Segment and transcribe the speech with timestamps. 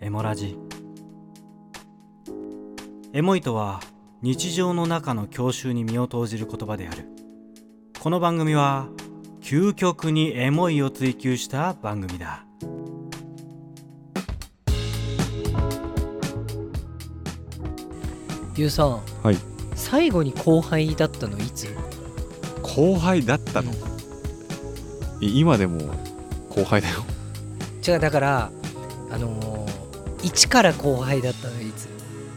[0.00, 0.56] エモラジ。
[3.12, 3.80] エモいとは
[4.22, 7.08] 日常の中の郷愁に身を投じる言葉である。
[7.98, 8.86] この番組は
[9.40, 12.44] 究極にエモいを追求した番組だ。
[18.54, 19.36] ゆうさんはい。
[19.74, 21.66] 最後に後輩だったのいつ？
[22.62, 23.72] 後輩だったの？
[25.20, 25.92] い今でも
[26.50, 27.04] 後輩だよ。
[27.86, 28.52] 違うだから
[29.10, 29.47] あのー、
[30.28, 31.88] 一から後輩だったのいつ。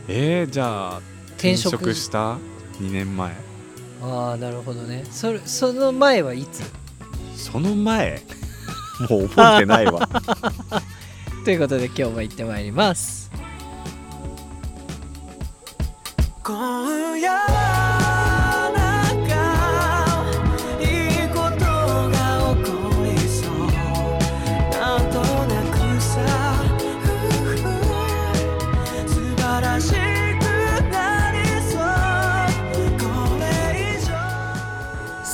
[0.08, 1.02] えー、じゃあ
[1.36, 2.38] 転職した
[2.80, 3.36] ？2年前。
[4.02, 5.04] ああなるほどね。
[5.12, 6.64] それその前はいつ？
[7.36, 8.24] その前？
[9.10, 10.08] もう覚えてないわ。
[11.44, 13.30] ということで今日も行ってまいります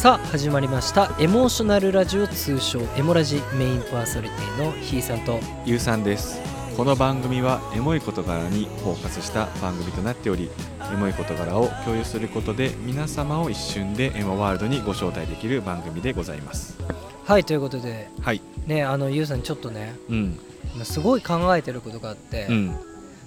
[0.07, 1.13] さあ始まりました。
[1.19, 6.39] エモーショナルラジオ通称エモラジメインパーソナリティのひーさんとゆうさんです。
[6.77, 10.49] この番組はエモい事柄にフォーカスした番組となっており
[10.93, 16.77] エモい事柄を共有することで皆様を一瞬でエモワールドにご招待できる番組でございます。
[17.25, 18.07] はいということで。
[18.21, 18.41] はい。
[18.65, 20.39] ねあのゆうさんちょっとねうん。
[20.73, 22.77] 今すごい考えてることがあって、うん。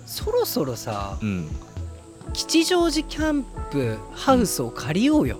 [0.06, 1.46] そろそろさうん。
[2.32, 5.38] 吉祥寺キャンプハウスを借りようよ、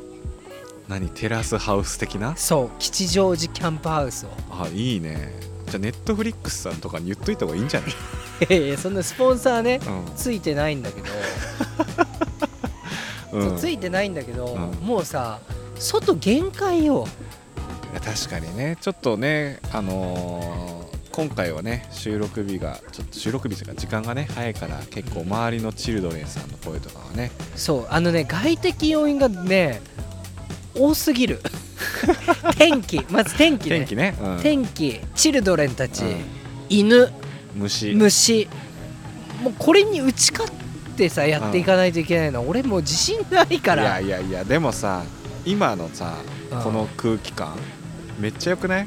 [0.90, 2.34] 何テラスハウス的な？
[2.36, 4.30] そう吉祥寺キャンプハウスを。
[4.50, 5.32] あいいね。
[5.66, 7.90] じゃあネットフリックスさんとかに言っといた方がいいんじゃない、
[8.50, 11.06] いやいやそんなスポンサーねうついてないんだけど、
[13.54, 14.84] うついてないんだけど、うん。
[14.84, 15.38] もうさ
[15.78, 17.06] 外限界よ。
[18.04, 18.76] 確かにね。
[18.80, 20.70] ちょっとねあのー
[21.12, 27.30] 今回はね収録日がちょっと収録日というか時間がね早いから結構周りのチルドレンさんの声とかはね。
[27.56, 29.82] そうあのね外的要因がね
[30.74, 31.40] 多すぎる。
[32.56, 33.04] 天気。
[33.10, 33.78] まず天気ね。
[33.78, 34.38] 天気ね、うん。
[34.42, 35.00] 天気。
[35.14, 36.16] チルドレンたち、うん。
[36.68, 37.12] 犬。
[37.54, 37.92] 虫。
[37.94, 38.48] 虫。
[39.42, 40.52] もうこれに打ち勝っ
[40.96, 44.00] てさやっていかないといけないの、俺もう自信ないから。
[44.00, 45.02] いやいやいやでもさ
[45.44, 46.16] 今のさ
[46.52, 46.62] うん。
[46.62, 47.56] この空気感
[48.18, 48.86] めっちゃよくない？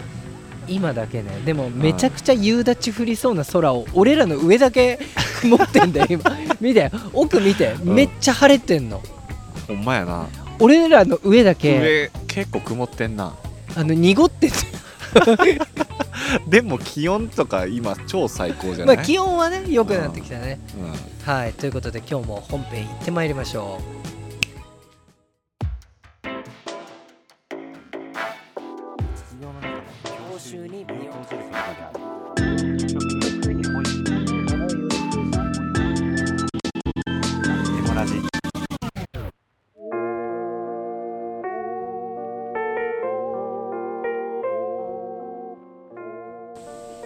[0.67, 1.41] 今だけね。
[1.45, 4.99] でもめちゃくちゃ夕立降りそうな空を俺らの上だけ
[5.41, 6.23] 曇ってんだよ今。
[6.61, 7.95] 見て奥見てうん。
[7.95, 9.01] めっちゃ晴れてんの。
[9.67, 10.27] ほんまやな
[10.63, 13.35] 俺らの上だけ上結構曇ってんな。
[13.75, 14.55] あの濁ってて
[16.47, 20.59] でも気温とか今超最高じゃまない、あ気温はね良くなってきたね。
[20.77, 21.33] うん。
[21.33, 23.79] はいということで今日も本編行ってまいりましょ
[24.09, 24.12] エ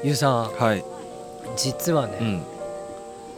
[0.04, 0.84] ゆうさんはい、
[1.58, 2.44] 実はね、うん、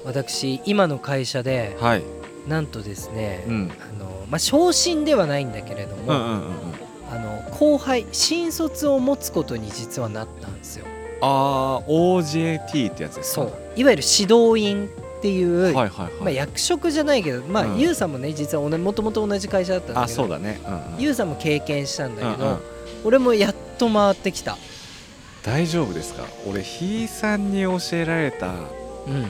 [0.05, 2.03] 私今の会社ではい、
[2.47, 6.43] なんとですね、うん、あのまあ昇進ではないんだけれども、うんうんうんうん。
[7.11, 10.85] あの後輩新卒を持つことに実はなったんですよ。
[11.21, 13.41] あー OJT ってやつですか？
[13.41, 13.53] そう。
[13.75, 17.79] いわゆる指導員っていう、はいはいはい、まあ、役職じゃないけど、まあうん。
[17.79, 20.99] ゆうさんもね実はもともと同じ会社だったんだけどあそうだね、うんうん。
[20.99, 22.59] ゆうさんも経験したんだけど、うんうん。
[23.05, 24.57] 俺もやっと回ってきた
[25.43, 26.23] 大丈夫ですか？
[26.47, 29.27] 俺ひいさんに教えられたうん。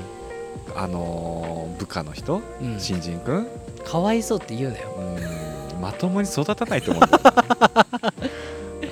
[0.75, 2.79] あのー部下の人、うん。
[2.79, 3.47] 新人くん？
[3.85, 4.89] かわいそうって言うなよ。
[4.97, 5.81] うーん。
[5.81, 7.23] まともに育たないと思うんだよ。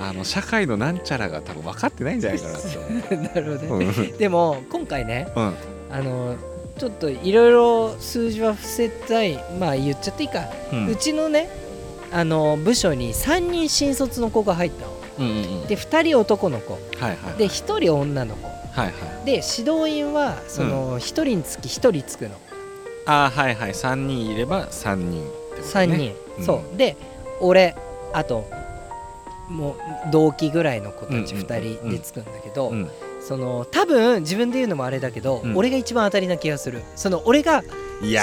[0.00, 4.16] あの社会のなんちゃらが多分分かってないんじゃないかなって なるほどね、うん。
[4.16, 5.54] でも今回ねうん。
[5.90, 6.36] あの
[6.78, 9.42] ちょっといろいろ数字は伏せたい。
[9.58, 11.50] まあ言っちゃっていいか、ううんちのね
[12.12, 16.74] あの部署に3人新卒の子が入ったので2人男の子。
[16.74, 18.46] はいはいで1人女の子。
[18.46, 18.90] はいは
[19.22, 19.26] い。
[19.26, 22.36] で指導員はその1人につき1人つくの、
[23.06, 23.72] あーはいはい。
[23.72, 26.44] 3人いれば3人ってこと3ね人、うん。
[26.44, 26.76] そう。
[26.76, 26.96] で
[27.40, 27.74] 俺
[28.12, 28.44] あと
[29.48, 32.90] もう同期ぐらいの子たちうんうん2人でつくんだけど、うん。
[33.20, 35.56] その多分自分で言うのもあれだけど、うん。
[35.56, 36.82] 俺が一番当たりな気がする。
[36.94, 37.64] その俺が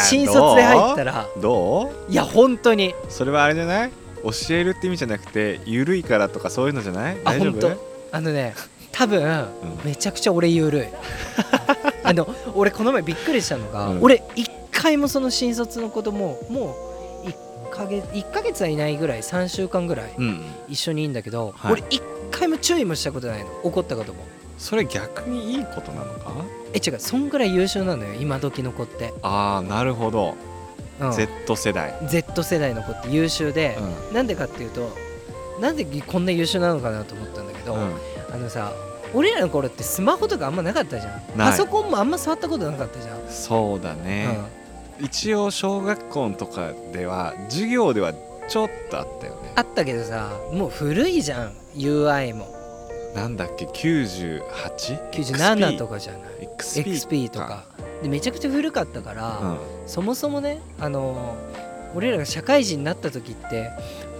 [0.04, 1.28] 新卒で入ったら。
[1.42, 2.12] どう？
[2.12, 2.96] いや本当に。
[3.10, 3.92] それはあれじゃない？
[4.26, 7.18] 教えるって意味じゃなくて緩いからとかそういうのじゃない？
[7.24, 7.52] あ大丈夫？
[7.52, 8.18] 本当。
[8.18, 8.54] あのね
[8.92, 9.46] 多分、
[9.84, 10.88] めちゃくちゃ俺緩い。
[12.04, 14.02] あの俺この前びっくりしたのが、うん。
[14.04, 16.76] 俺一回もその新卒の子供も
[17.26, 21.74] う1ヶ月1ヶ月はいないぐらい3週間ぐらいうん一緒にいんだけど、はい。
[21.74, 22.02] 俺一
[22.32, 23.48] 回も注意もしたことないの。
[23.64, 24.24] 怒ったことも
[24.58, 26.32] それ逆にいいことなのか？
[26.74, 27.00] え違う。
[27.00, 30.36] そんぐらい優秀なのよ今時の子って、ああなるほど、
[31.00, 31.94] うん、Z 世代。
[32.08, 33.78] Z 世代の子って優秀で
[34.10, 34.14] う、ん。
[34.14, 34.96] なんでかっていうと
[35.60, 37.94] なんでこんな優秀なのかなと思ったんだけど、うん。
[38.34, 38.74] あのさ
[39.14, 41.22] 俺らの頃ってスマホとかあんまなかったじゃん。
[41.38, 44.38] パソコンもあんま触ったことなかったじゃん、そうだね、
[45.00, 48.14] 一応小学校とかでは授業では
[48.50, 49.54] ちょっとあったよね。
[49.56, 51.54] あったけどさもう古いじゃん。
[51.76, 52.54] UI も。
[53.16, 54.42] なんだっけ？98?
[55.12, 57.64] 97とかじゃない？XP, XP とか
[58.06, 59.58] でめちゃくちゃ古かったから、うん。
[59.88, 61.36] そもそもねあの
[61.96, 63.72] 俺らが社会人になった時って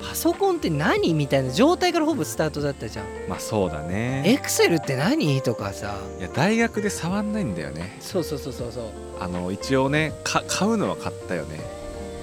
[0.08, 3.06] パソコンって何みたいな状態からほぼスタートだったじゃん。
[3.28, 4.24] まあそうだね。
[4.26, 5.42] エクセルって何？
[5.42, 5.98] とかさ。
[6.20, 7.98] いや大学で触んないんだよね。
[8.00, 8.84] そうそうそうそうそう。
[9.20, 11.60] あの一応ねか買うのは買ったよね。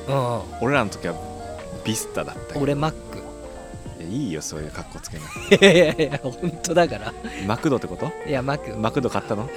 [0.09, 0.41] うん。
[0.63, 1.15] 俺らの時は
[1.85, 2.61] ビスタだったけど。
[2.61, 2.95] 俺 Mac
[4.13, 5.29] いやいいよそういう格好つけない
[5.73, 7.13] いやいやいや本当だから。
[7.47, 8.11] マクドってこと？
[8.29, 9.43] いや Mac、マクド買ったの？
[9.43, 9.51] はい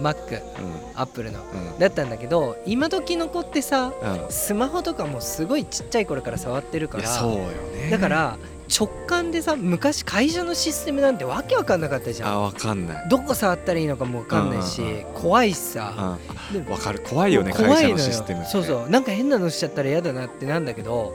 [0.00, 0.42] Mac う
[0.94, 1.40] アップルの。
[1.40, 1.78] んうん。
[1.78, 4.30] だったんだけど今時の子ってさうん。
[4.30, 7.90] スマホとかもすごいちっちゃい頃から触ってるからそうよね。
[7.90, 8.38] だから
[8.68, 12.32] 直感でさ昔会社のシステムなんてわけわかんなかったじゃん。
[12.32, 13.08] あわかんない。
[13.08, 16.18] どこ触ったらいいのかもわかんないし、うんうん怖いしさ、
[16.52, 16.64] うん。
[16.64, 17.00] でわかる。
[17.00, 18.50] 怖いよね怖会社のシステムって。
[18.50, 18.90] そうそう。
[18.90, 21.14] なんか変なのしちゃったら嫌だなってなんだけど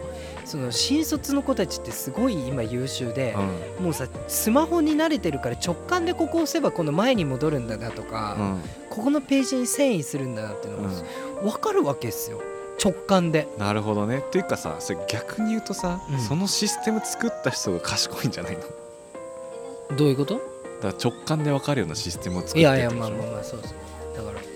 [0.51, 3.33] その新卒の子たちってすごい今優秀で、
[3.79, 3.85] うん。
[3.85, 8.61] もうさスマホに慣れてるから直感でここ押せばこの前に戻るんだなとか、うん。
[8.89, 10.89] ここのページに遷移するんだなっていうのが
[11.41, 12.41] 分かるわけですよ。
[12.83, 13.47] 直感で。
[13.57, 14.17] なるほどね。
[14.19, 16.19] っていうかさそれ逆に言うとさ、うん。
[16.19, 18.59] そのシステム作った人が賢いんじゃないの？
[18.59, 18.73] だか
[19.95, 20.41] どういうこと？
[20.83, 23.23] ら直感で分かるようなシステムを作っていやいやってことでしょ？
[23.23, 24.17] まあまあまあそうそう。
[24.17, 24.50] だから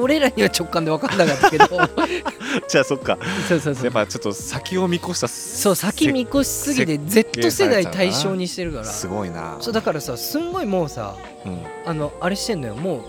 [0.00, 1.66] 俺らには直感で分かんなかったけど。
[2.68, 3.18] じゃあそっか。
[3.48, 3.84] そうそうそう。
[3.84, 8.84] やっぱちょっと先を見越したそう先見越しすぎて Z 世代対象にしてるから。
[8.84, 9.56] すごいな。
[9.60, 11.14] そうだからさすんごいもうさ
[11.44, 11.62] うん。
[11.86, 12.74] あのあれしてんのよ。
[12.74, 13.04] も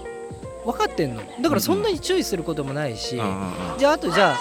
[0.65, 1.21] う分かってんの。
[1.41, 3.29] だからそんなに注意することもないし、うんうん
[3.73, 4.35] うんじゃああとじゃ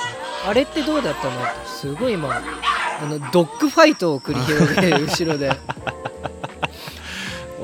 [0.44, 5.52] ああれってどうだったのってすごい今あのドッグファイトを繰り広げて後ろで。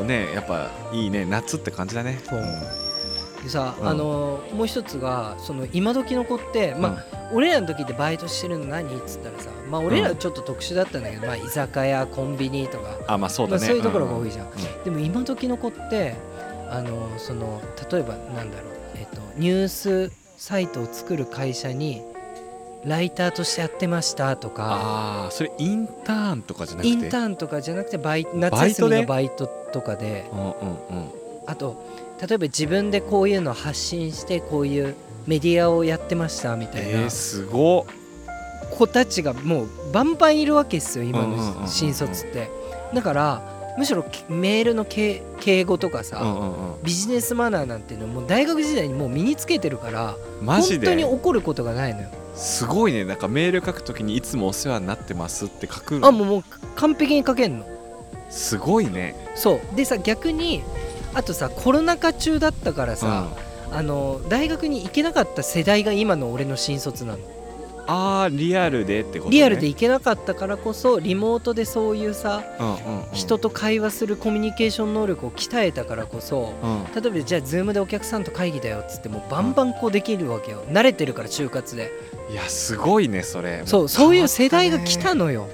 [0.04, 1.24] ねやっぱいいね。
[1.24, 2.20] 夏って感じだね。
[2.28, 2.83] そう
[3.44, 3.88] でさ、うん。
[3.88, 12.98] あのもう一つがその今時の子って、まあ俺らの時ってバイトしてるの何っつったらさまあ俺らちょっと特殊だったんだけど、まあ居酒屋コンビニとか。
[13.06, 14.46] あまあそうだね、まあそういうところが多いじゃん。
[14.46, 14.50] う
[14.84, 16.16] でも今時の子って
[16.70, 22.02] あのその例えばなんだろう、えっとニュースサイトを作る会社に
[22.84, 24.64] ライターとしてやってましたとか。
[24.64, 26.88] ああそれインターンとかじゃなくて？
[26.88, 30.28] インターンとかじゃなくてバイ夏休みのバイトとかで。
[30.32, 30.54] うんうんうん。
[31.46, 31.76] あと
[32.20, 34.94] 例えば自分でこういうのを発信してこういう
[35.26, 36.88] メディアをやってましたみたいな。
[36.88, 37.84] えー、すごっ。
[38.70, 42.50] 子たちがもうバンバンいるわけですよ今の新卒って。
[42.92, 46.22] だからむしろメールの敬敬語とかさ、
[46.82, 52.08] ビジネスマナーなんていうのもう大学時代にもう身につけてるからマジ本当にで怒ることがないのよ。
[52.36, 53.04] すごいね。
[53.04, 56.00] なんかメール書くときにいつもお世話になってますって書く。
[56.02, 56.44] あもうもう
[56.76, 57.66] 完璧に書けんの。
[58.30, 59.14] すごいね。
[59.34, 59.76] そう。
[59.76, 60.62] でさ逆に
[61.14, 63.28] あとさコロナ禍中だったからさ、
[63.70, 67.18] あの大学に行けなかった世代が今の俺の新卒なの。
[67.18, 67.24] うん、
[67.86, 77.02] ああリアルでってこと、ね、リアルで行けなかったからこそリモートでそういうさうんうんうん、人と会話するコミュニケーション能力を鍛えたからこそうん。
[77.02, 80.64] 例えばじゃあ Zoom でお客さんと会議だよっつってもうバンバンこうできるわけよ。
[80.68, 81.92] 慣れてるから就活で。
[82.30, 83.62] いやすごいねそれ。
[83.66, 85.48] そうそういう世代が来たののよ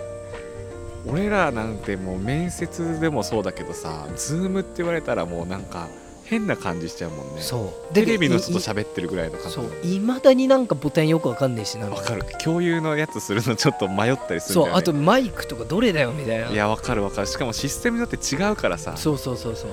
[1.10, 5.88] 俺らなんてもう面接でもそうだけどさズームって言われたらもうなんか
[6.24, 7.42] 変な感じしちゃうもんね。
[7.42, 7.92] そう。
[7.92, 9.64] テレビの人とい喋ってるぐらいの感じそう。
[9.84, 12.22] いまだになんかボタンよくわかんないしなんわかる。
[12.42, 16.48] 共有のやつするのちょっと迷ったりするんだよ、ね、そうあとマイクとかどれだよみたいな。
[16.48, 17.26] いやわかるわかる。
[17.26, 18.96] しかもシステムによって違うからさ。
[18.96, 19.70] そうそうそうそう、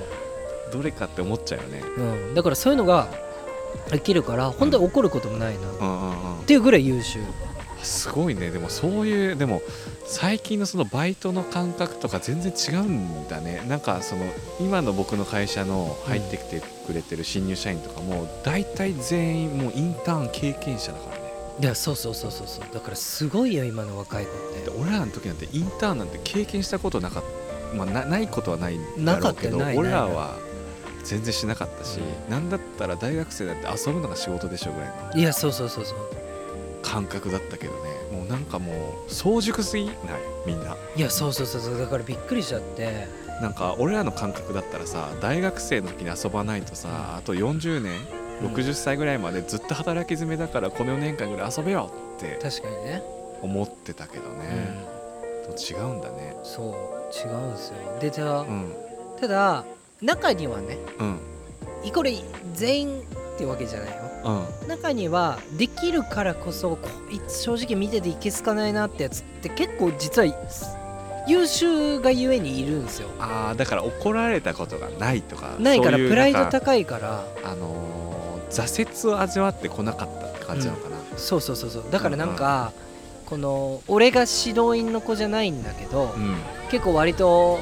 [0.72, 1.80] どれかって思っちゃうよね。
[1.96, 2.00] う
[2.32, 3.08] ん、だからそういうのが
[3.92, 6.44] できるから本当に怒ることもないな、っうんうんうん。
[6.44, 7.20] ていうぐらい優秀。
[7.84, 8.50] すごいね。
[8.50, 9.62] でもそういうでも
[10.10, 13.62] 最近のそのバイトの感覚とか全然違うんだね。
[13.68, 14.24] なんかその
[14.58, 21.32] 今の僕の会社の入ってきてくれてる新入社員とかも大体全員もうインターン経験者だからね。
[21.60, 22.46] いやそうそうそうそう。
[22.46, 24.70] そうだからすごいよ今の若い子って。
[24.70, 27.24] で俺らの時なんてインターンなんて経験したことなかっ
[27.70, 30.38] た、まあ、なないことはないんだろうけど俺らは
[31.04, 32.00] 全然しなかったし、
[32.30, 35.20] なんだったら大学生だって遊ぶのが仕事でしょぐらいの。
[35.20, 35.98] いやそうそうそうそう
[36.82, 37.78] 感覚だったけどね。
[38.12, 38.72] もうなんかも
[39.08, 39.94] う早熟すぎない？
[40.46, 40.76] みんな。
[40.96, 43.06] いやそうそうそうそうだからびっくりしちゃって。
[43.40, 47.92] なんか俺らの感覚だったらさ大学生の時に遊ばないとさあと40年
[48.42, 53.02] うん60歳ぐらいまでずっと働き詰めだからこの4年間ぐらい遊べよって確かにね、
[53.40, 56.36] 思ってたけどうね、ん、でも違うんだね。
[56.42, 56.66] そう
[57.28, 57.76] 違うんですよ。
[58.00, 58.72] でじゃあ、うん。
[59.20, 59.64] ただ
[60.02, 61.20] 中にはねうん。
[61.92, 62.12] これ
[62.54, 66.78] 全員ってわけじゃないようん中にはできるからこそこ
[67.10, 70.26] いつ正直見てていけすかないなってやつって結構実は
[71.26, 73.08] 優秀がゆえにいるんですよ。
[73.18, 77.24] ああだから怒られたことがないとかないからプライド高いから。
[77.44, 77.98] あのー
[78.50, 81.84] 挫折を味わってこなかったって感じなのかな、そうそうそうそう。
[81.90, 82.72] だからなんか、
[83.26, 86.36] この俺が指導員の子じゃないんだけど、うん。
[86.70, 87.60] 結構割と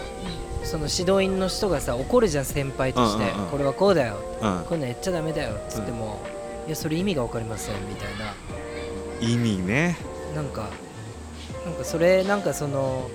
[0.63, 3.51] その指導員の人がさ怒るじゃん先輩として、うんうんうん。
[3.51, 4.17] これはこうだよ。
[4.41, 4.59] うん。
[4.61, 6.21] こういうのやっちゃダメだよっつっても、
[6.67, 8.35] いやそれ意味が分かりませんみたいな。
[9.21, 9.97] 意味ね。
[10.35, 10.69] なんか
[11.65, 13.09] なんかそれなんかその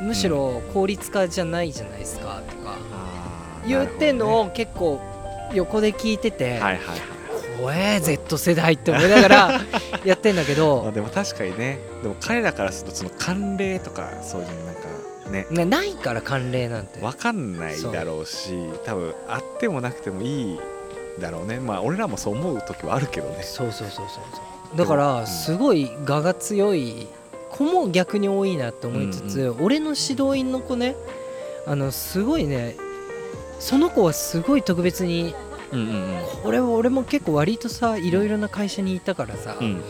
[0.00, 2.76] むしろ効率化じゃないじゃないですかとか。
[2.92, 5.00] あー言ってんのを結構
[5.54, 6.78] 横で聞いてて、はいはいはい。
[7.58, 9.60] 怖え Z 世代って思いながら
[10.04, 11.78] やってんだけあどでも確かにね。
[12.02, 15.46] でも彼らからするとその慣例とかそういうなんかね。
[15.50, 16.98] なないから慣例なんて。
[16.98, 18.52] 分かんないだろうし
[18.84, 20.60] 多分あってもなくてもいい
[21.20, 21.60] だろうね。
[21.60, 23.42] まあ俺らもそう思う時はあるけどね。
[23.42, 24.78] そうそうそうそうそう。
[24.78, 24.98] だかうん。
[24.98, 27.06] らすごい我が強い
[27.50, 30.96] 子も逆に多いなって思いつつ、俺の指導員の子ね
[31.66, 32.76] あのすごいね
[33.58, 35.34] その子はすごい特別に
[35.70, 39.82] うんうんこれは俺も結構割とさいろいろな会社にいたからさ、うん、うん、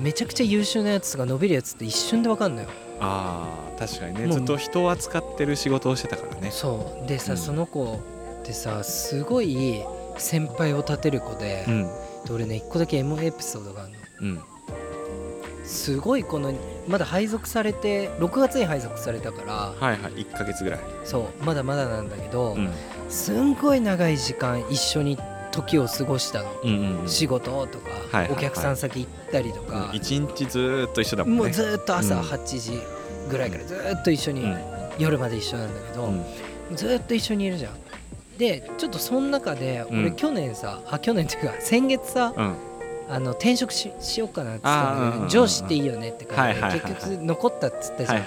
[0.00, 2.68] めちゃくちゃ優秀なやつが伸びるやつって一瞬で分かんのよ。
[3.00, 4.32] あー確かにね。
[4.32, 6.50] ずっと人を扱ってる仕事をしてたからね。
[6.50, 7.06] そう。
[7.06, 7.38] でさ、うん。
[7.38, 8.00] その子
[8.40, 9.82] ってさすごい
[10.22, 11.82] 先輩を立てる子で,、うん。
[12.24, 13.98] で俺ね一個だけエモエピソードがあるの。
[14.20, 14.40] うん。
[15.64, 16.52] すごいこの
[16.88, 20.80] まだ配属されて6月に配属されたからはいはい1ヶ月ぐらい。
[21.04, 22.70] そうまだまだなんだけど、うん。
[23.08, 25.18] すんごい長い時間一緒に
[25.50, 27.08] 時を過ごしたの、うんうんうん。
[27.08, 28.32] 仕事とか、はいはいはい。
[28.32, 31.38] お客さん先行ったりとか、一日ずーっと一緒だもんね。
[31.40, 32.20] もうずーっと朝うん。
[32.22, 32.80] 8時
[33.30, 34.58] ぐらいからずーっと一緒に、うん。
[34.98, 36.24] 夜まで一緒なんだけど、うん。
[36.74, 37.72] ずーっと一緒にいるじゃん
[38.38, 40.16] でちょっとその中で俺うん。
[40.16, 42.54] 去年さ、あ去年っていうか先月さうん。
[43.08, 48.24] あの転職ししようかなっつったん上司っていいよねって感じで結局残ったっつったじゃん、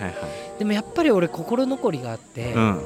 [0.59, 2.81] でもやっぱり俺心残りがあって、うん。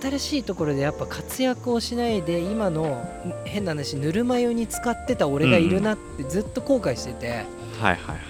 [0.00, 3.04] 新しいところでやっぱ活躍をしないで今の
[3.44, 7.44] 変な話ぬるま湯に使ってた俺がいるなってずっと後悔してて、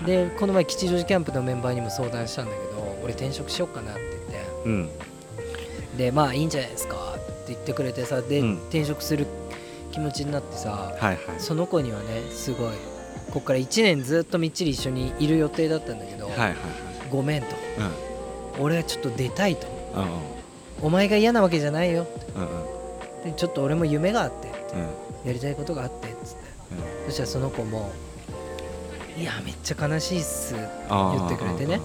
[0.05, 4.01] でこの前吉祥寺キャンプのメンバーにも相談したんだけど俺転職しようかなって
[4.65, 4.87] 言うん。
[4.87, 4.89] っ
[5.97, 7.12] てでまあいいんじゃないですか
[7.49, 8.55] 言ってくれてさで、うん。
[8.65, 9.27] 転職する
[9.91, 11.19] 気持ちになってさはいはい。
[11.39, 12.73] その子にはねすごい
[13.33, 16.57] こっから1年ずっとみっちり一緒にいる予定だったんだけど、はいはいはい。
[17.11, 17.49] ごめんと。
[18.59, 18.65] うん。
[18.65, 19.67] 俺はちょっと出たいと。
[19.97, 20.07] うん
[20.85, 23.33] お前が嫌なわけじゃないようんうん。
[23.33, 25.29] でちょっと俺も夢があってうん。
[25.29, 26.43] やりたいことがあってっつって
[27.07, 27.93] そしたらその子も
[29.17, 30.57] 「いやめっちゃ悲しいっす」
[30.89, 31.81] あー言ってくれてね。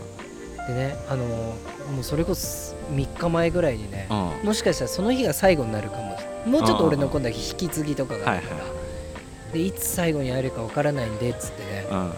[0.68, 1.54] でねあの
[1.92, 4.40] もうそれこそ3日前ぐらいにねうん。
[4.40, 6.18] うんもしかしたらその日が最後になるかも。
[6.46, 8.72] もうちょっと俺の今度は引き継ぎとかがあるから、はい
[9.54, 11.88] でいつ最後に会えるかわからないんでっつってね。
[11.90, 12.12] うん。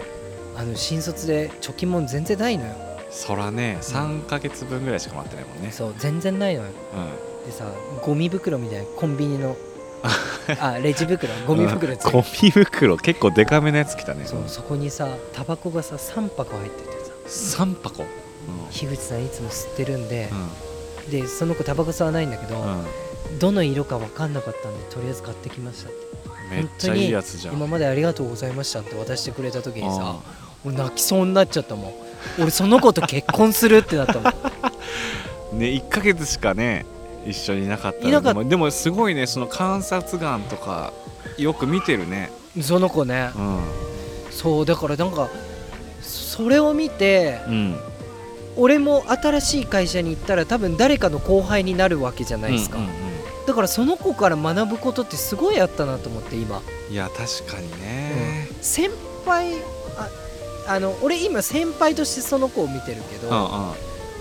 [0.58, 2.74] あの新卒で貯金も全然ないのよ。
[3.12, 5.72] そらね3ヶ月分ぐらいしか待ってないもんね。
[5.72, 6.70] そう全然ないのよ。
[6.96, 7.46] うん。
[7.46, 7.66] でさ
[8.02, 9.56] ゴミ袋みたいなコンビニの
[10.60, 16.92] あレジ袋ゴミ袋ついてゴミ袋結構デカめのやつ来たねそうそこにさタバコがさ3箱入ってて
[17.28, 17.64] さ。
[17.64, 18.06] 3箱？
[18.72, 20.30] 樋口さんいつも吸ってるんで
[21.08, 21.12] う、ん。
[21.12, 23.40] でその子タバコ吸わないんだけど、うん。
[23.40, 25.90] どの色か分かんなかったんでとりあえず買ってきました。
[25.90, 26.00] って
[26.50, 27.56] めっちゃいいやつじゃん。
[27.56, 30.22] 今までありがとうございましたって渡してくれた時にさあ
[30.66, 31.94] 俺泣きそうになっちゃったもん。
[32.40, 34.24] 俺その子と結婚するってなったもん。
[35.60, 36.86] ね1ヶ月しかね
[37.26, 40.94] 一緒にいなかったのいなかっでもでもすごいねその観察眼とか
[41.38, 42.32] よく見てるね。
[42.62, 43.32] その子ね。
[43.36, 43.60] うん。
[44.32, 45.30] そうだからなんか
[46.02, 47.80] それを見てうん
[48.60, 53.10] 俺も新しい会社に行ったら多分誰かの後輩になるわけじゃないですか、うんうん
[53.48, 56.60] だからその子から学ぶことってすごいあったなと思って今。
[56.60, 58.48] うんいや確かにね。
[58.62, 58.92] 先
[59.26, 59.56] 輩
[59.98, 60.08] あ
[60.68, 63.74] あの俺今先輩としてその子を見てるけど、うんうん。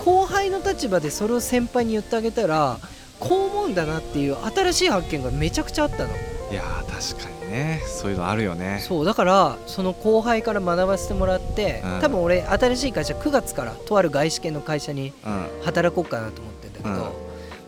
[0.02, 2.78] 後輩の立場でそれを先輩に言ってあげたら
[3.20, 6.10] こう思うんだなっていう新しい発見がめちゃくちゃあったの
[6.50, 7.82] いや確かにね。
[7.86, 8.80] そういうのあるよね。
[8.86, 12.00] そうだからその後輩から学ばせてもらって、うん。
[12.00, 15.46] 多分俺新しい会社9月からとある外資系の会社にうん。
[15.64, 16.96] 働こうかなと思ってんだけど、うん。
[16.98, 17.10] も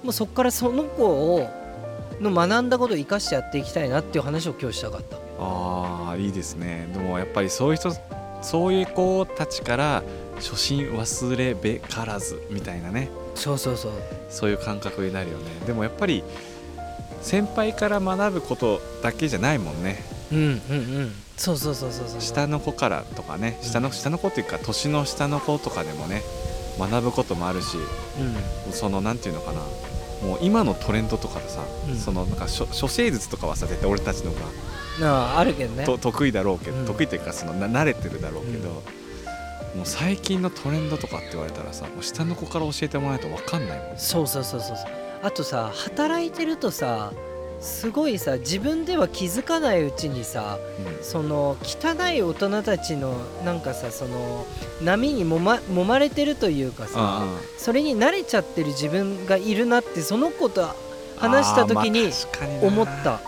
[0.09, 1.49] うそこからその子を
[2.21, 5.17] の学んだことを生かしてやっていきたいなっていう話を今日したかった。
[5.39, 6.89] ああいいですね。
[6.93, 7.93] でもやっぱりそういう人
[8.43, 10.03] そういう子たちから
[10.37, 13.11] 初心忘れべからずみたいなね。
[13.35, 13.93] そうそうそう。
[14.29, 15.45] そういう感覚になるよね。
[15.67, 16.23] でもやっぱり
[17.23, 20.03] 先輩から学ぶことだけじゃないもんね。
[20.33, 20.53] うんうんう
[21.07, 21.13] ん。
[21.37, 22.21] そうそうそうそうそう。
[22.21, 23.59] 下の子からとかね。
[23.63, 26.23] 下の下の子っていうか年の下の子とかでもね
[26.79, 27.77] 学ぶこともあるし
[28.67, 28.73] うん。
[28.73, 29.61] そのなんていうのかな。
[30.27, 31.97] もう今のトレンドとかでさ、うん。
[31.97, 34.47] そのなんか処処世術とかはさ絶対俺たちの方が
[35.01, 35.85] なああるけどね。
[35.85, 36.87] と得意だろうけど、うん。
[36.87, 39.79] 得意というかそのな慣れてるだろうけど、うん。
[39.79, 43.99] もう最近のトレンドとかって言われたらさもう下の子から教えてもらわないと分かんないもん。
[43.99, 47.13] そうそうそうそうそうあとさ働いてるとさ
[47.61, 50.59] すごいさ自分では気づかないうちにさ
[51.03, 54.47] その汚い大人たちのなんかさその
[54.83, 57.39] 波にもま揉まれてるというかさうんうん。
[57.59, 60.75] それに慣れちゃってる自分がいるなってその子と
[61.19, 62.11] 話した時に
[62.63, 63.21] 思った。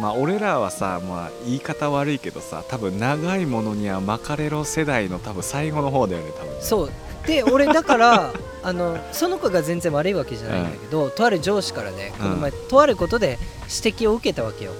[0.00, 6.60] まあ俺らはさ、まあ、言い方悪いけどさ多分長いものには巻かれろ世代の多分最後の方だよね多分ね。
[6.60, 6.90] そう
[7.28, 8.32] で俺だから
[8.62, 13.38] あのその子が全然悪いわけじゃないんだけど、とある上司からねこの前、とあることで
[13.82, 14.72] 指摘を受けたわけよ。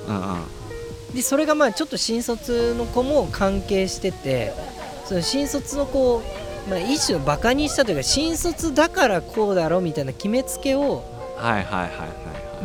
[1.15, 4.53] でそれがまあちょっと新卒の子も関係してて
[5.05, 6.23] その新卒の子を、
[6.69, 11.05] まあ、一種のバカにしたというか新卒だからこうだろみたいな決めつけを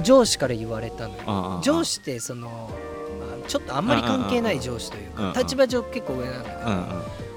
[0.02, 1.62] 上司から言われたのよ。
[1.62, 2.70] 上司ってその、
[3.20, 6.72] まあ、ちょっとあんまり関係ない上司というか立場上結構上なんだけど、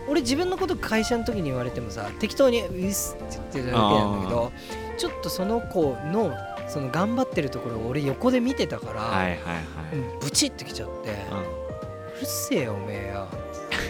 [0.08, 4.52] 俺自分のこと会社の時に言われてもさ適当に「うっす」って言ってるだけなんだけど
[4.96, 6.32] ちょっとその子の
[6.68, 9.34] その頑張ってるところを俺横で見てたから、はいはいは
[9.92, 9.96] い。
[9.96, 11.10] うんブチってきちゃって。
[11.10, 13.28] うるせえよおめえよ。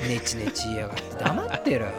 [0.08, 1.92] ネチネチ言いやがって黙ってろよ。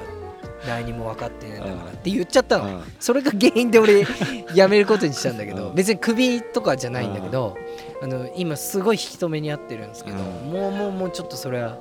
[0.68, 2.84] 何も分かってねえんだからって言っちゃったの、うん。
[3.00, 4.06] それが原因で俺
[4.54, 5.76] 辞めることにしたんだけど、うん。
[5.76, 7.58] 別にクビとかじゃないんだけど、
[8.02, 10.52] あの今すごい引き止めにあってるんですけど、うん。
[10.52, 11.78] もうもうもうちょっとそれは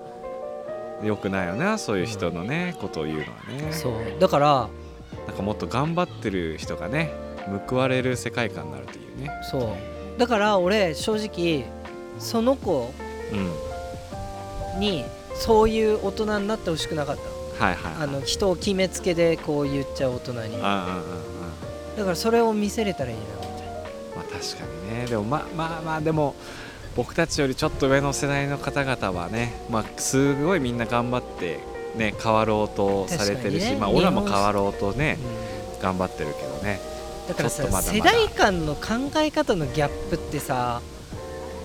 [1.02, 3.28] よくないよねそういう人のね、ことを言うのは
[3.66, 3.72] ね。
[3.72, 3.92] そう。
[4.20, 4.68] だから
[5.26, 7.12] なんかもっと頑張ってる人がね
[7.68, 9.30] 報われる世界観になるというね。
[9.50, 10.18] そう。
[10.18, 11.64] だから俺正直
[12.18, 12.92] その子
[13.32, 14.80] うん。
[14.80, 17.16] にそういう大人になってほしくなかっ
[17.58, 18.02] たはいはいはい。
[18.04, 20.38] あの人を決めつけでこう言っちゃう大人に。
[20.38, 21.96] うんうんうんうん。
[21.96, 23.56] だからそれを見せれたらいいなみたいな。
[24.16, 25.06] まあ確かにね。
[25.06, 26.34] でもまあまあまあでも
[26.96, 31.60] 僕たちよりちょっと上の世代の方々はねまあすごいみんな頑張って
[31.94, 33.76] ね変わろうとされてるし、ね。
[33.76, 35.18] まあ俺らも変わろうとね
[35.74, 35.80] うん。
[35.82, 36.80] 頑張ってるけどね。
[37.28, 40.80] だからさ世代間の考え方のギャップってさ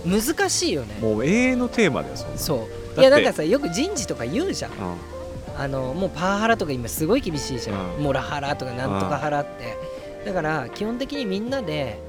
[0.05, 0.97] 難しいよね。
[0.99, 2.95] もう永遠のテーマだよそう。
[2.95, 4.71] ていやなんかさよく人事とか言うじゃん。
[4.71, 4.77] うん。
[5.57, 8.03] あのもうパワハラとか今すごい厳しいじゃん、うん。
[8.03, 9.77] モラハラとかなんとかハラって、
[10.25, 11.99] だから基本的にみんなで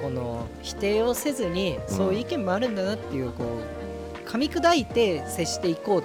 [0.00, 6.04] この否定をせずにそういう意見もあるんだなっていうこう噛み砕いて接していこうっ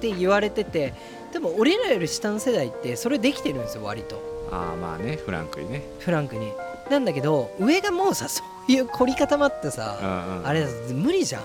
[0.00, 0.94] て言われてて
[1.32, 4.20] でも俺らより下の世代ってそれできてるんですよ割と。
[4.50, 6.52] ああまあねフランクにね、フランクに。
[6.90, 9.96] なんだけど上がもうさそういう凝り固まってうさ、
[10.36, 11.42] んうん、あれ無理じゃん。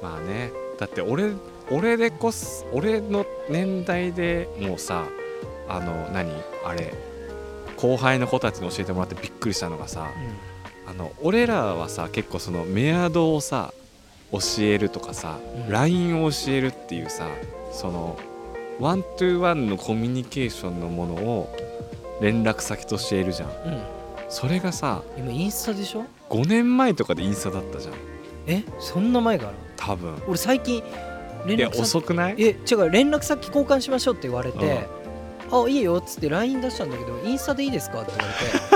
[0.00, 0.50] まあね。
[0.78, 1.32] だって俺
[1.70, 5.04] 俺でこそ俺の年代でもうさ
[5.68, 6.30] あの何？
[6.64, 6.94] あれ
[7.76, 10.10] 後輩の子たちに教えてもらってびっくりしたのがさ
[10.88, 13.72] あの俺らはさ結構そのメアドをさ
[14.32, 15.72] 教えるとかさ、うん。
[15.72, 17.28] LINE を教えるっていうさ
[17.72, 18.18] その
[18.80, 21.56] ワントゥーワンのコミュニケーションのものを
[22.20, 23.50] 連絡先としているじゃん。
[23.50, 23.82] うん、うん、
[24.28, 27.94] それがさ今インスタでしょ？5年前とかでインスタだったじゃん。
[28.46, 28.64] え？
[28.78, 30.14] そんな前から多分。
[30.26, 30.82] 俺最近
[31.46, 32.34] 連絡先遅くない？
[32.38, 34.86] え違う連絡先交換しましょうって言われて
[35.50, 38.38] 「あいいよ」っつって LINE 出したんだけど「インスタでいいですか?」って言われ
[38.70, 38.75] て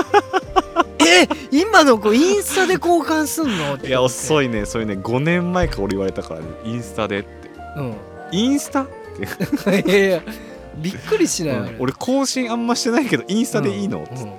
[1.11, 4.65] え今の子インスタで交換すんの?」っていや遅いいね。
[4.65, 6.45] それね5年前から俺言われたからね。
[6.65, 7.29] インスタでって。
[7.77, 7.95] うん。
[8.31, 10.21] インスタって、 いやいや
[10.77, 14.03] びっくりしない、あれ俺更新あんましてないけどインスタでいいの、うん。
[14.05, 14.31] っつって、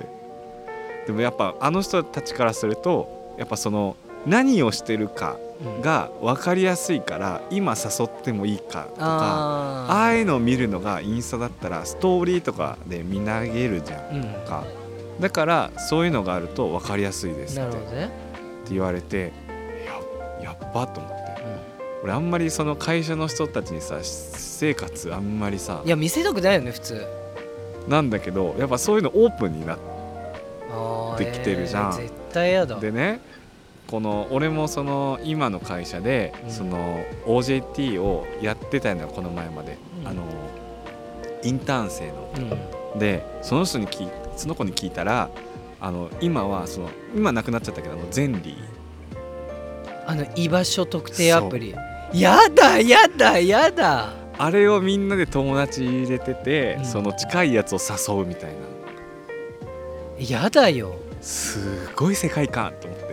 [1.07, 5.81] でもやっぱあの人たちからするとやっぱその何をしてるかうん。
[5.81, 13.99] が分かりやすいから今誘ってもいいかとかあああいうのを見るのがインスタだったらストーリーとかで見投げるじゃん。
[13.99, 14.47] ーうん。
[14.47, 14.63] か
[15.19, 19.31] だからそういうのがあると分かりやすいですってね、って言われて
[20.39, 21.23] ややっばと思って。
[22.03, 27.05] 俺あんまりその会社の人たちにさ私生活あんまりさいや見せたくないよね普通。
[27.87, 29.79] なんだけどやっぱそういうのオープンになっ
[30.69, 31.91] あーできてるじゃん。
[31.91, 32.75] えー絶対やだ。
[32.77, 33.21] てね
[33.87, 36.51] この俺もその今の会社でうん。
[36.51, 40.07] その OJT をやってたのよこの前まで、うん。
[40.07, 40.23] あの
[41.43, 42.33] インターン生の。
[42.93, 42.99] うん。
[42.99, 45.29] でその人に聞いその子に聞いたら
[45.79, 48.83] あの今はその今なくなっちゃったけどあのゼンリー。
[50.05, 51.75] あの居場所特定アプリ。
[52.13, 54.13] やだやだやだ。
[54.37, 56.85] あれをみんなで友達入れてて、うん。
[56.85, 58.73] その近いやつを誘うみたいな。
[60.19, 63.05] やだよ、すごい世界観と思って。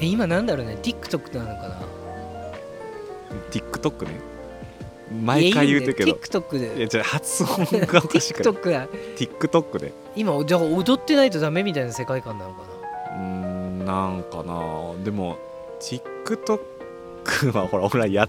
[0.00, 1.80] え今なんだろうね？TikTok なのかな
[3.50, 4.31] ？TikTok ね
[5.12, 6.12] 毎回言うてるけど。
[6.12, 6.78] TikTok で。
[6.78, 9.92] いやじゃあ発音がおかしく TikTok や TikTok で。
[10.16, 15.04] 今じゃあ踊ってないとダメみたいな世界観なのかうーなんかな。
[15.04, 15.38] でも
[15.80, 18.28] TikTok はほら俺らや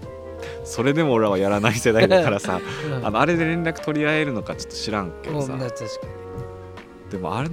[0.64, 2.60] それでも俺らはやらない世代だからさ。
[2.86, 3.06] うん。
[3.06, 5.52] あのあれで連絡取り合えるのかちょっと知らんけどさ。
[5.54, 5.90] うん確かに
[7.10, 7.50] でもあれ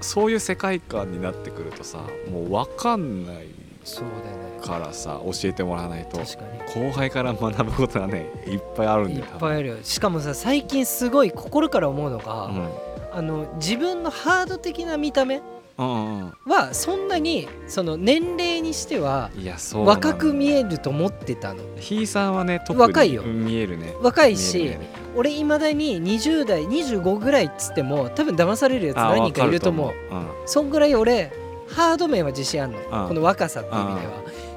[0.00, 1.98] そういう世界観になってくるとさ
[2.30, 3.46] もう分かんない
[3.84, 4.48] そうだよね。
[4.60, 6.18] からさ教えてもらわないと。
[6.18, 9.76] 確か後輩から学ぶことがねいっぱいあるんにいっぱいあるよ。
[9.82, 12.68] しかもさ最近すごい心から思うのが、うん。
[13.10, 15.40] あの自分のハード的な見た目
[15.78, 21.62] うんうんはそんなにその年齢にしてはうんいやそうなの若く見えると思ってたの。
[21.76, 23.22] ひいさんはね特に若いよ。
[23.22, 23.94] 見えるね。
[24.02, 24.80] 若い見えしる見える
[25.16, 29.86] 俺いまだに20代25ぐらいっつっても多分騙されるやつあ何人かいると思う。
[29.86, 30.34] わかると思う。
[30.46, 31.32] そんぐらい俺
[31.70, 32.78] ハード面は自信あんの。
[32.78, 34.12] うんこの若さっていう意味では。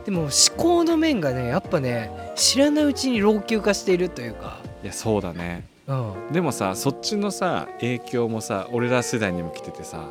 [0.06, 4.60] でも思考の面がねやっぱね知らないうちに老朽化しているというか。
[4.66, 5.68] うんいやそうだね。
[5.88, 6.14] うん。
[6.32, 10.06] でもさそっちのさ影響もさ俺ら世代にも来ててさ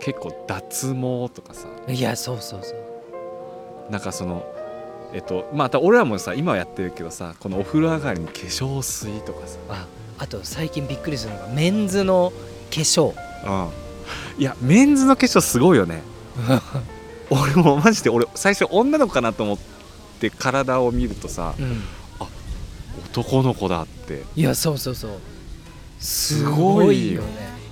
[0.00, 1.68] 結構脱毛とかさ。
[1.86, 3.92] いやそうそうそう。
[3.92, 4.44] なんかその
[5.14, 9.58] えっとまた俺らもさ今はやってるけどさこのお風呂上がりに化粧水とかさ。
[9.68, 9.86] あ
[10.18, 12.32] あと最近びっくりするのがメンズの
[12.70, 13.14] 化粧。
[13.46, 13.68] う
[14.38, 14.42] ん。
[14.42, 16.02] いやメンズの化粧すごいよね
[17.30, 19.58] 俺もマジで俺最初女の子かなと思っ
[20.20, 21.82] て体を見るとさうん。
[23.10, 24.24] 男の子だって。
[24.36, 25.10] いやそうそうそう。
[25.98, 27.22] すごいよ。
[27.22, 27.28] ね。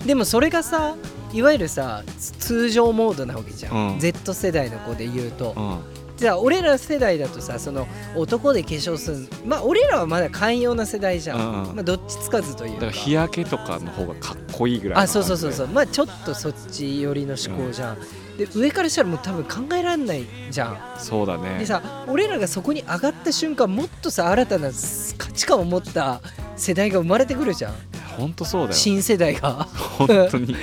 [0.07, 0.97] でもそれがさ
[1.33, 3.99] いわゆるさつ通常モードなわけじゃん、うん。
[3.99, 5.79] Z 世代の子で言うと、うん。
[6.17, 11.77] じゃあ俺ら世代だとさその男で化粧するまあ俺らはまだ寛容な世代じゃん、うんうん。
[11.77, 12.87] まあ、どっちつかずというか。
[12.87, 15.67] だから日焼けとかの方がかっこいいぐらいのあそうそうそうそう。
[15.67, 17.99] 感まあちょっとそっち寄りの思考じゃん、
[18.37, 20.79] で上からしたらもう多分考えられないじゃん。
[20.99, 21.59] そうだね。
[21.59, 24.71] でさ俺らがそこに上がった瞬間もっとさ新たな
[25.17, 26.21] 価値観を持った
[26.57, 27.75] 世代が生まれてくるじゃん。
[28.17, 28.73] 本当そうだよ。
[28.75, 29.65] 新世代が。
[29.99, 30.57] 本当に。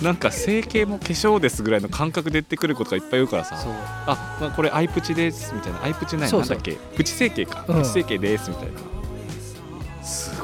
[0.00, 3.56] なんか整形も化粧ですぐらいの感覚で言ってくることがいっぱい言うからさ。
[4.06, 5.82] あ、まあ、これアイプチですみたいな。
[5.82, 6.78] アイプチないなんだっけ？
[6.94, 7.76] プチ整形か、うん。
[7.78, 8.78] プチ整形ですみたいな。
[8.78, 8.84] す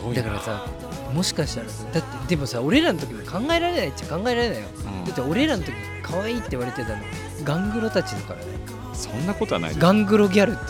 [0.07, 0.23] ごいな。
[0.23, 0.67] だからさ
[1.13, 4.69] もしかしたらさだってでもさ俺らの時も考えられないっちゃ考えられないよ。
[4.85, 5.05] うん。
[5.05, 6.97] だって俺らの時可愛いって言われてたの。
[7.45, 8.47] ガングロたちだからね。
[8.95, 9.75] そんなことはない。
[9.77, 10.61] ガングロギャルって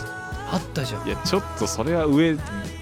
[0.51, 1.07] あったじゃん。
[1.07, 2.37] いやちょっとそれは上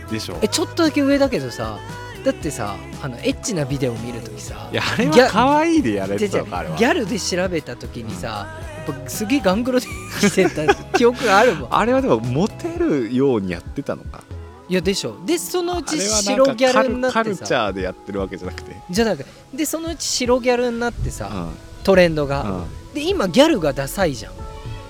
[0.09, 1.79] でしょえちょっとだけ上だけどさ
[2.23, 6.77] だってさあのエッチなビデオ見るときさいやあれは可愛いでやれでじゃてたのかあれは。
[6.77, 8.47] ギャルで調べた時にさ、
[8.87, 9.87] やっぱすげえガングロで
[10.19, 11.75] 来てた記憶があるもん。
[11.75, 14.23] あれはでもモテるようにやってたのか
[14.67, 15.15] いやでしょ。
[15.25, 17.39] でそのうち白かギャルになカってさ。
[17.39, 18.75] ルカルチャーでやってるわけじゃなくて。
[18.89, 21.83] じゃなくてでそのうち白ギャルになってさ、うん。
[21.83, 22.93] トレンドが、うん。
[22.93, 24.33] で今ギャルがダサいじゃん。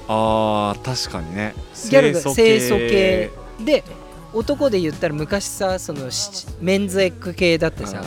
[0.08, 1.54] あー確かにね。
[1.90, 3.32] ギャルが清清楚系。
[3.64, 3.84] で
[4.34, 8.04] 男で言ったら昔さそのしメンズエッグ系だってさ、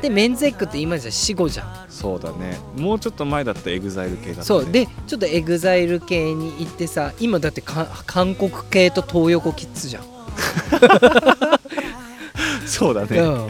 [0.00, 1.86] でメンズエッグって今じゃ死後じゃん。
[1.88, 2.58] そうだね。
[2.76, 4.70] もうちょっと前だったらエグザイル系だった、ね、そう。
[4.70, 10.04] でちょっとエグザイル系に行ってさ今だってか韓国系と東横キッズじゃん、
[12.66, 13.28] そうだね、うん。
[13.28, 13.48] も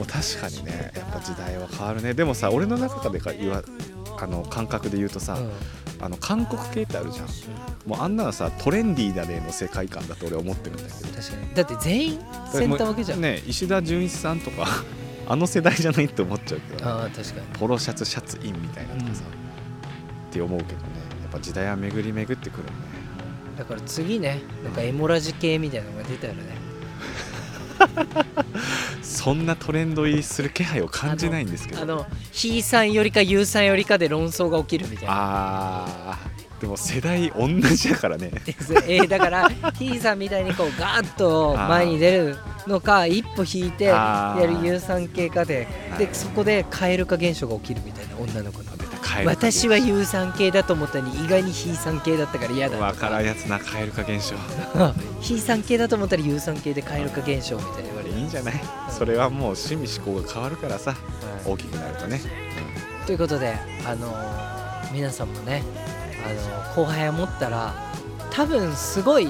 [0.00, 2.14] う確かにねやっぱ時代は変わるね。
[2.14, 3.62] でもさ俺の中でか言わ
[4.18, 5.38] あの感覚で言うとさ、
[6.00, 7.26] あの韓国系ってあるじゃん。
[7.86, 10.94] もうあんなのさトレンディードラマの世界観だと俺思ってるんだけど。
[11.14, 11.54] 確かに。
[11.54, 12.18] だって全員
[12.52, 14.66] センター分けじゃん、ね石田純一さんとか
[15.28, 16.88] あの世代じゃないって思っちゃうけど。
[16.88, 17.46] ああ確かに。
[17.58, 19.22] ポロシャツシャツインみたいなとかさ、
[20.30, 20.86] って思うけどね。
[21.22, 22.70] やっぱ時代は巡り巡ってくるね。
[22.70, 22.74] だ
[23.64, 26.40] から次ねなんかエモラジ系みたいなのが出たらね。
[29.02, 31.82] そんなトレンド入りする気配を感じないんですけど。
[31.82, 35.12] あのひーさんよりかゆうさんよりかで論争が起きるみたいな。
[35.14, 38.30] あーでも世代同じだからね。
[38.86, 44.60] えーだからひーさんみたいにこうガーッと前に出るのか 一歩引いてやあー。
[44.60, 46.06] る有酸系かではい。
[46.06, 48.70] でそこで蛙化現象が起きるみたいな女の子の
[49.24, 52.78] 私は有酸系だと思ったのに意外に非酸系だったから嫌だ。
[52.78, 54.36] わとからんやつな蛙化現象
[55.20, 57.82] 非酸系だと思ったら有酸系で蛙化現象みたいな。
[57.82, 58.54] 言われるいいんじゃない？
[58.90, 60.94] それはもう趣味思考が変わるからさ
[61.46, 62.20] 大きくなるとね。
[63.06, 65.62] ということであのー皆さんもね
[66.24, 67.74] あのー後輩を持ったら
[68.30, 69.28] 多分すごい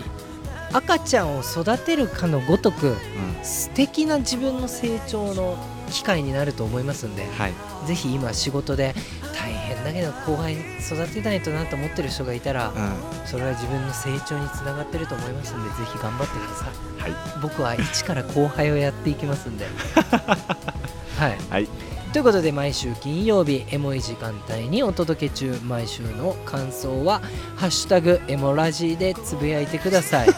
[0.73, 2.97] 赤ちゃんを育てるかのごとくうん、
[3.45, 5.59] 素敵な自分の成長の
[5.91, 7.53] 機会になると思いますんではい。
[7.87, 8.95] ぜひ今仕事で
[9.41, 13.27] 大変だけど後輩育てないとなと思ってる人がいたらうん。
[13.27, 17.03] それは自分の成長につながってると思いますんでぜひ頑張ってください。
[17.03, 17.41] はい。
[17.41, 19.67] 僕は一から後輩をやっていきますんで。
[21.17, 21.39] はい。
[21.49, 21.69] はい。
[22.13, 27.23] ということで毎週金曜日エモい時間帯にお届け中毎週の感想は
[27.55, 30.29] 「ハッシュタグエモラジ」でつぶやいてください。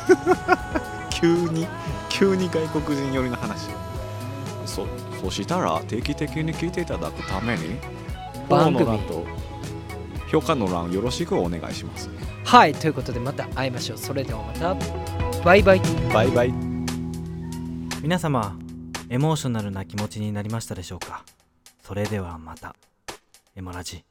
[1.10, 1.66] 急に
[2.10, 3.70] 急に外国人寄りの話を。
[4.66, 4.86] そ
[5.22, 7.78] そしたら定期的に聞いていただくために
[8.48, 8.84] 番組。
[8.84, 9.42] フォローの後
[10.30, 12.08] 評価の欄よろしくお願いします。
[12.44, 13.98] はいということでまた会いましょう。
[13.98, 14.74] それではまた。
[15.44, 15.80] バイバイ。
[16.12, 16.52] バイバイ。
[18.02, 18.56] 皆様
[19.10, 21.24] エモーショナルな気持ちになりましたでしょうか？
[21.82, 22.74] それではまた。
[23.54, 24.04] エモラジ